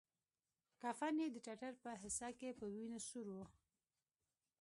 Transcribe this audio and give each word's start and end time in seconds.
کفن 0.81 1.15
يې 1.21 1.27
د 1.31 1.37
ټټر 1.45 1.73
په 1.83 1.89
حصه 2.01 2.29
کښې 2.39 2.51
په 2.59 2.65
وينو 2.73 2.99
سور 3.07 3.27
و. 3.35 3.37